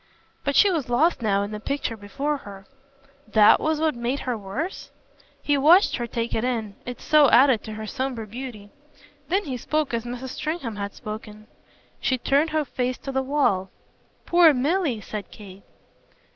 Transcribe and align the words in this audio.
But 0.43 0.55
she 0.55 0.71
was 0.71 0.89
lost 0.89 1.21
now 1.21 1.43
in 1.43 1.51
the 1.51 1.59
picture 1.59 1.95
before 1.95 2.37
her. 2.37 2.65
"THAT 3.27 3.59
was 3.59 3.79
what 3.79 3.93
made 3.93 4.21
her 4.21 4.35
worse?" 4.35 4.89
He 5.43 5.59
watched 5.59 5.97
her 5.97 6.07
take 6.07 6.33
it 6.33 6.43
in 6.43 6.75
it 6.87 6.99
so 6.99 7.29
added 7.29 7.63
to 7.65 7.73
her 7.73 7.85
sombre 7.85 8.25
beauty. 8.25 8.71
Then 9.27 9.43
he 9.43 9.57
spoke 9.57 9.93
as 9.93 10.03
Mrs. 10.03 10.29
Stringham 10.29 10.77
had 10.77 10.95
spoken. 10.95 11.45
"She 11.99 12.17
turned 12.17 12.49
her 12.49 12.65
face 12.65 12.97
to 12.97 13.11
the 13.11 13.21
wall." 13.21 13.69
"Poor 14.25 14.55
Milly!" 14.55 15.01
said 15.01 15.29
Kate. 15.29 15.61